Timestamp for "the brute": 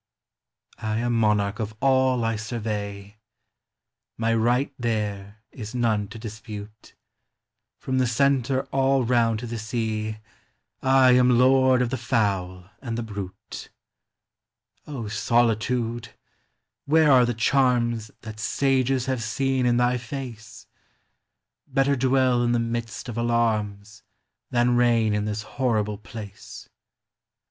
12.97-13.69